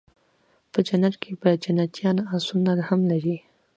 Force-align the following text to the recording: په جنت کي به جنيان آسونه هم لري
په 0.71 0.79
جنت 0.87 1.15
کي 1.21 1.31
به 1.41 1.49
جنيان 1.63 2.17
آسونه 2.35 2.71
هم 2.89 2.99
لري 3.11 3.37